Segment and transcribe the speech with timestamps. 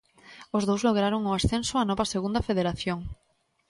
[0.57, 2.99] Os dous lograron o ascenso á nova Segunda Federación.